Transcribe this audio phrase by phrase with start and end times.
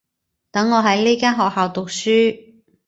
[0.49, 2.35] 等我喺呢間學校讀書